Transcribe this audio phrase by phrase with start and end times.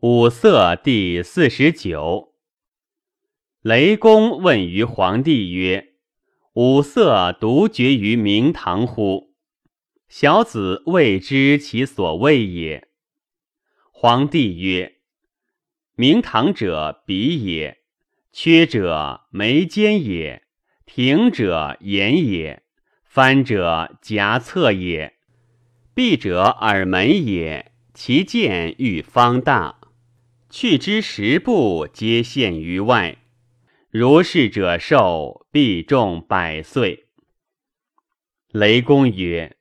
[0.00, 2.34] 五色第四十九。
[3.62, 5.94] 雷公问于皇帝曰
[6.54, 9.34] ：“五色独绝于明堂乎？”
[10.08, 12.86] 小子未知其所谓也。
[13.90, 14.98] 皇帝曰
[15.98, 17.78] ：“明堂者，鼻也；
[18.30, 20.42] 缺者，眉间也；
[20.86, 22.62] 挺者，眼也；
[23.02, 25.14] 翻者，颊侧也；
[25.92, 27.72] 闭者，耳门也。
[27.92, 29.74] 其见欲方大。”
[30.50, 33.18] 去之十步，皆现于外。
[33.90, 37.08] 如是者寿，必重百岁。
[38.50, 39.58] 雷公曰：“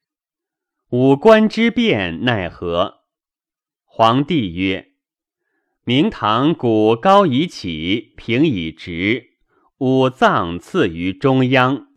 [0.91, 2.99] 五官之变奈何？”
[3.83, 4.93] 皇帝曰
[5.83, 9.31] ：“明堂古高以起，平以直，
[9.79, 11.87] 五脏次于中央，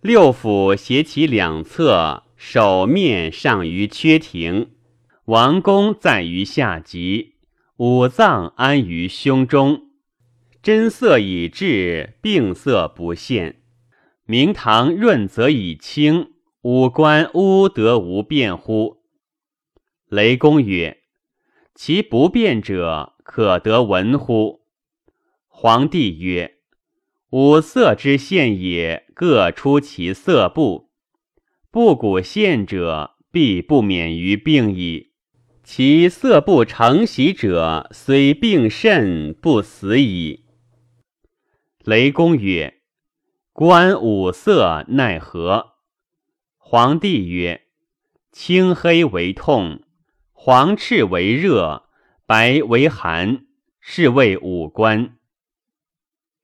[0.00, 4.72] 六腑携其两侧，手面上于缺庭，
[5.26, 7.36] 王宫在于下极。”
[7.80, 9.88] 五脏安于胸中，
[10.62, 13.62] 真色已至，病色不现。
[14.26, 18.98] 明堂润则已清，五官污得无变乎？
[20.10, 20.98] 雷公曰
[21.74, 24.60] ：“其不变者，可得闻乎？”
[25.48, 26.58] 皇帝曰
[27.32, 30.90] ：“五色之现也，各出其色部，
[31.70, 35.09] 不古现者，必不免于病矣。”
[35.72, 40.44] 其色不成喜者，虽病甚，不死矣。
[41.84, 42.80] 雷公曰
[43.54, 45.74] ：“观五色奈何？”
[46.58, 47.68] 皇帝曰
[48.32, 49.84] ：“青黑为痛，
[50.32, 51.84] 黄赤为热，
[52.26, 53.46] 白为寒，
[53.78, 55.18] 是谓五官。”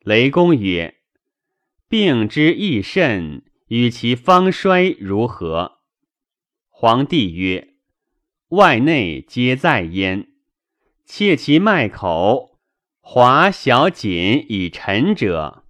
[0.04, 0.98] 雷公曰
[1.90, 5.80] ：“病之益甚，与其方衰如何？”
[6.70, 7.72] 皇帝曰：
[8.50, 10.28] 外内皆在焉，
[11.04, 12.60] 切其脉口，
[13.00, 15.64] 滑小紧以沉者，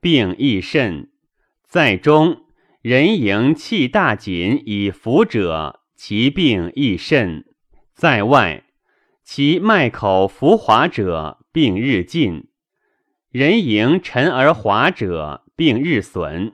[0.00, 1.08] 病亦甚；
[1.68, 2.46] 在中
[2.80, 7.44] 人迎气大紧以浮者，其病亦甚；
[7.92, 8.64] 在外
[9.22, 12.44] 其脉口浮滑者，病日进；
[13.30, 16.52] 人迎沉而滑者，病日损；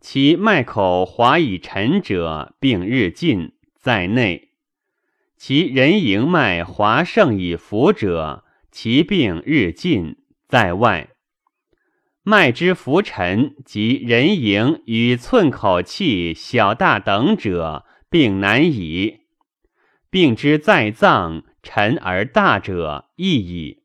[0.00, 3.52] 其脉口滑以沉者，病日进。
[3.78, 4.47] 在内。
[5.38, 10.16] 其人迎脉滑盛以服者，其病日进；
[10.48, 11.10] 在外，
[12.24, 19.20] 脉之浮沉及人迎与寸口气小大等者，病难矣。
[20.10, 23.84] 病之在脏，沉而大者易矣。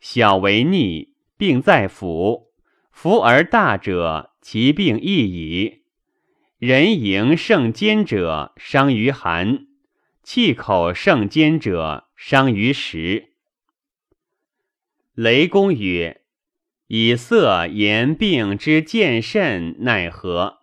[0.00, 2.48] 小为逆，病在腑，
[2.90, 5.82] 浮而大者，其病易矣。
[6.58, 9.67] 人迎盛坚者，伤于寒。
[10.30, 13.30] 气口盛坚者，伤于食。
[15.14, 16.20] 雷公曰
[16.88, 20.58] ：“以色言病之见甚奈何？”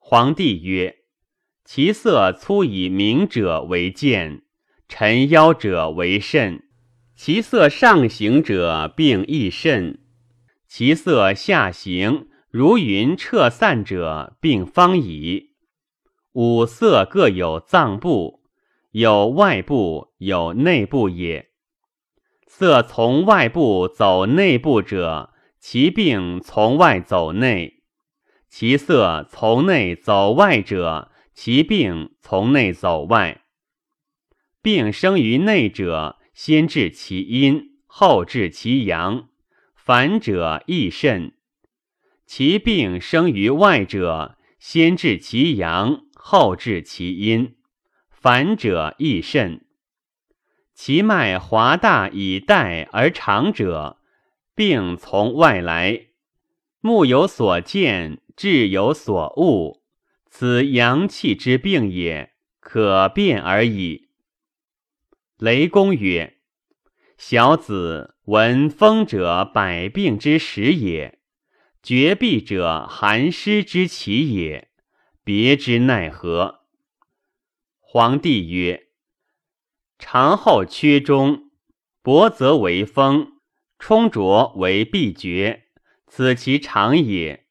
[0.00, 1.00] 皇帝曰
[1.66, 4.44] ：“其色粗以明者为见，
[4.88, 6.62] 沉腰者为肾。
[7.14, 9.98] 其色上行者，病亦甚；
[10.66, 15.50] 其色下行如云彻散者，病方矣。
[16.32, 18.36] 五色各有脏部。”
[18.92, 21.50] 有外部，有内部也。
[22.46, 27.82] 色从外部走内部者，其病从外走内；
[28.48, 33.42] 其色从内走外者，其病从内走外。
[34.62, 39.28] 病生于内者，先治其阴，后治其阳，
[39.76, 41.32] 反者亦甚；
[42.24, 47.57] 其病生于外者，先治其阳，后治其阴。
[48.28, 49.62] 反者亦甚，
[50.74, 53.96] 其脉滑大以带而长者，
[54.54, 56.08] 病从外来。
[56.80, 59.82] 目有所见，志有所悟，
[60.28, 64.10] 此阳气之病也，可辨而已。
[65.38, 66.36] 雷公曰
[67.16, 71.18] ：“小子闻风者百病之始也，
[71.82, 74.68] 绝壁者寒湿之起也，
[75.24, 76.56] 别之奈何？”
[77.90, 78.88] 皇帝曰
[79.98, 81.50] ：“长后缺中，
[82.02, 83.40] 薄则为风，
[83.78, 85.68] 充浊为闭绝，
[86.06, 87.46] 此其常也。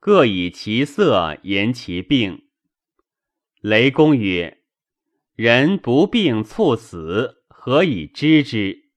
[0.00, 2.48] 各以其色言其病。”
[3.62, 4.64] 雷公曰
[5.36, 8.90] ：“人不病猝死，何以知之？”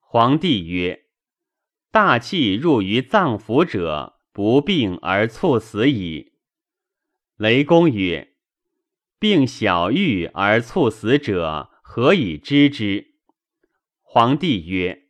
[0.00, 1.04] 皇帝曰
[1.92, 6.32] ：“大气入于脏腑者，不病而猝死矣。”
[7.36, 8.33] 雷公曰。
[9.18, 13.14] 病小愈而猝死者，何以知之？
[14.02, 15.04] 皇帝曰：“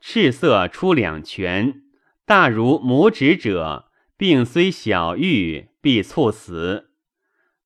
[0.00, 1.82] 赤色出两拳，
[2.24, 6.90] 大如拇指者，病虽小愈，必猝死；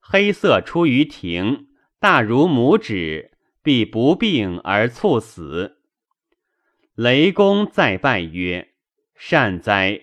[0.01, 1.69] 黑色出于庭，
[2.01, 3.33] 大如拇指，
[3.63, 5.79] 必不病而猝死。”
[6.97, 8.75] 雷公再拜曰
[9.15, 10.01] ：“善哉！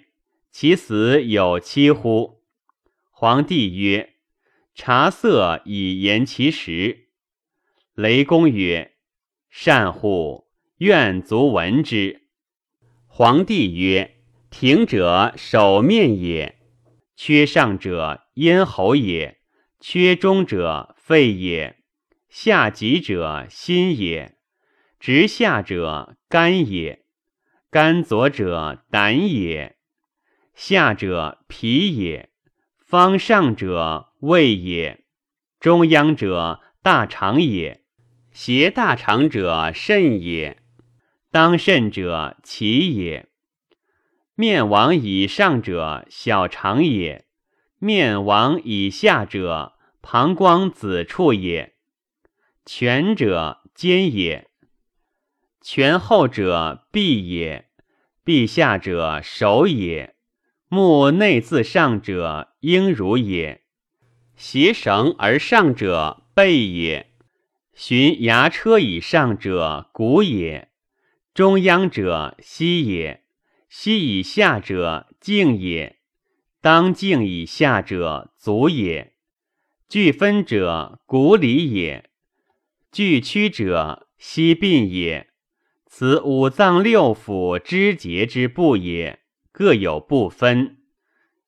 [0.52, 2.44] 其死有期乎？”
[3.10, 4.16] 皇帝曰
[4.74, 7.10] ：“察色以言其实。”
[7.94, 8.94] 雷公曰
[9.50, 10.48] ：“善乎！
[10.78, 12.28] 愿卒闻之。”
[13.08, 14.18] 皇帝曰
[14.50, 16.60] ：“庭者首面也，
[17.16, 19.40] 缺上者咽喉也，
[19.80, 21.84] 缺中者肺也，
[22.30, 24.38] 下极者心也。”
[25.02, 27.06] 直下者肝也，
[27.72, 29.78] 肝左者胆也，
[30.54, 32.30] 下者脾也，
[32.92, 35.06] 方上者胃也，
[35.62, 37.86] 中央者大肠也，
[38.34, 40.58] 胁大肠者肾也，
[41.32, 43.30] 当肾者脐也。
[44.36, 47.28] 面王以上者小肠也，
[47.80, 51.76] 面王以下者膀胱子处也，
[52.66, 54.50] 全者肩也。
[55.62, 57.70] 全后者臂也，
[58.26, 60.18] 臂下者手也，
[60.74, 63.64] 目内自上者应如也，
[64.38, 67.12] 携绳而上者背也，
[67.74, 70.70] 循牙车以上者骨也，
[71.34, 73.26] 中央者膝也，
[73.68, 75.98] 膝以下者颈也，
[76.62, 79.16] 当颈以下者足也，
[79.90, 82.10] 俱分者骨里也，
[82.94, 85.28] 俱屈者膝膑也。
[85.86, 89.20] 此五脏六腑之节之部也，
[89.52, 90.78] 各有不分。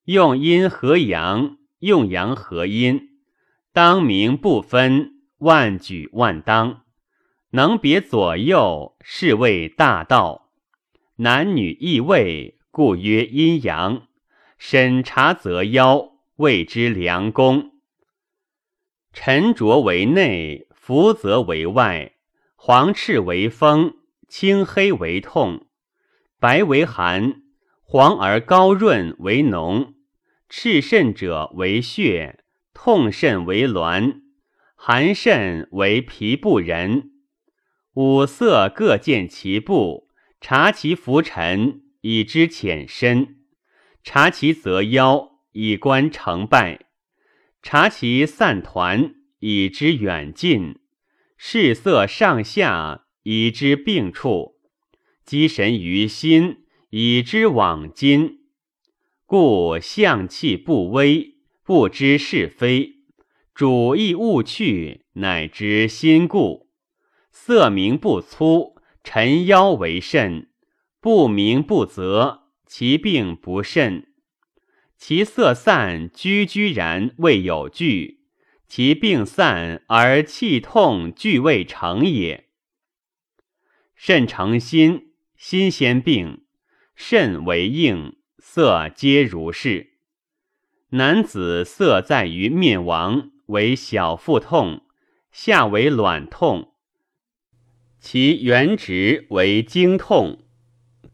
[0.06, 3.10] 用阴合阳，用阳合阴，
[3.72, 6.84] 当名不分，万举万当，
[7.52, 10.50] 能别左右，是谓大道。
[11.18, 14.08] 男女异位，故曰阴阳。
[14.58, 17.72] 审查则腰，谓之良功。
[19.12, 22.14] 沉着为内，浮则为外，
[22.56, 23.96] 黄赤为风。
[24.28, 25.68] 青黑为痛，
[26.40, 27.43] 白为寒，
[27.94, 29.94] 黄而高润为脓。
[30.50, 32.44] 赤肾者为血，
[32.74, 34.22] 痛肾为挛，
[34.74, 37.12] 寒肾为脾不仁。
[37.94, 40.10] 五色各见其部，
[40.42, 43.36] 察其浮沉，以知浅深；
[44.04, 46.88] 察其则腰，以观成败；
[47.62, 50.80] 察其散团，以知远近。
[51.38, 53.02] 视色上下。
[53.22, 54.56] 以知病处，
[55.24, 56.63] 积神于心，
[56.96, 58.42] 以知往今。
[59.26, 62.98] 故象气不微，不知是非，
[63.56, 66.70] 主意勿去，乃知心故。
[67.32, 70.50] 色明不粗，沉腰为甚；
[71.02, 74.14] 不明不泽，其病不甚。
[74.96, 78.20] 其色散，居居然未有惧；
[78.68, 82.50] 其病散而气痛俱未成也。
[83.96, 86.43] 肾成心，心先病，
[86.96, 89.94] 肾为应，色皆如是。
[90.90, 94.82] 男子色在于面亡，为小腹痛，
[95.32, 96.74] 下为卵痛，
[98.00, 100.44] 其原直为经痛，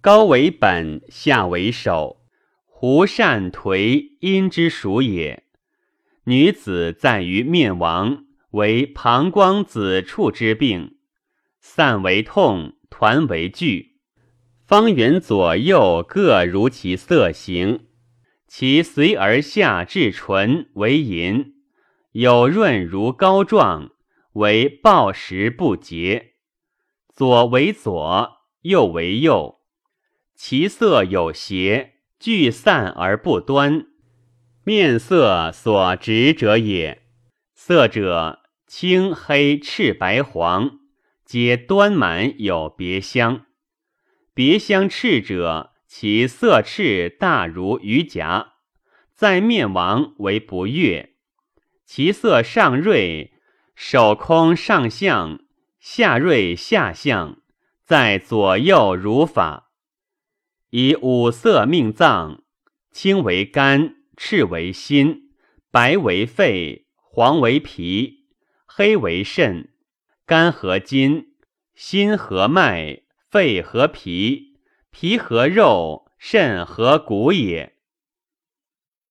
[0.02, 2.22] 高为本，下为首，
[2.66, 5.44] 胡善颓阴之属也。
[6.26, 10.98] 女子在于面亡，为膀胱子处之病，
[11.60, 12.74] 散为痛。
[12.92, 13.89] 团为聚，
[14.70, 17.88] 方圆左右各如其色形，
[18.48, 21.56] 其随而下至唇为银，
[22.12, 23.90] 有润如膏状，
[24.34, 26.34] 为暴食不洁。
[27.12, 28.30] 左为左，
[28.62, 29.56] 右为右，
[30.36, 33.88] 其色有邪，聚散而不端，
[34.64, 37.02] 面色所执者也。
[37.56, 40.78] 色者青黑赤白黄。
[41.26, 43.46] 皆端满有别香，
[44.40, 48.54] 别相赤者，其色赤大如鱼颊，
[49.14, 51.10] 在面王为不悦；
[51.86, 53.34] 其色上锐，
[53.76, 55.42] 手空上相，
[55.82, 57.42] 下锐下相，
[57.84, 59.74] 在左右如法。
[60.70, 62.42] 以五色命脏，
[62.94, 65.34] 青为肝，赤为心，
[65.70, 68.30] 白为肺，黄为脾，
[68.66, 69.74] 黑为肾。
[70.26, 71.34] 肝和筋，
[71.76, 74.56] 心和脉，肺和脾，
[74.90, 77.76] 脾和肉，肾和骨也。